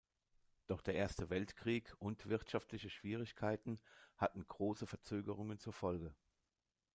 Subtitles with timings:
[0.65, 3.79] Doch der Erste Weltkrieg und wirtschaftliche Schwierigkeiten
[4.17, 6.15] hatten große Verzögerungen zur Folge.